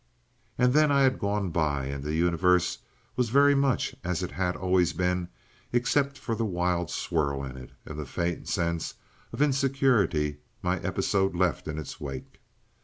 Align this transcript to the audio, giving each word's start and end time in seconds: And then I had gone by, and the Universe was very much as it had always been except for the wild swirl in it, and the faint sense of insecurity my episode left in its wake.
And 0.57 0.73
then 0.73 0.91
I 0.91 1.03
had 1.03 1.19
gone 1.19 1.51
by, 1.51 1.85
and 1.85 2.03
the 2.03 2.15
Universe 2.15 2.79
was 3.15 3.29
very 3.29 3.53
much 3.53 3.95
as 4.03 4.23
it 4.23 4.31
had 4.31 4.55
always 4.55 4.93
been 4.93 5.27
except 5.71 6.17
for 6.17 6.33
the 6.33 6.43
wild 6.43 6.89
swirl 6.89 7.43
in 7.43 7.55
it, 7.55 7.69
and 7.85 7.99
the 7.99 8.05
faint 8.07 8.47
sense 8.49 8.95
of 9.31 9.43
insecurity 9.43 10.37
my 10.63 10.79
episode 10.79 11.35
left 11.35 11.67
in 11.67 11.77
its 11.77 12.01
wake. 12.01 12.39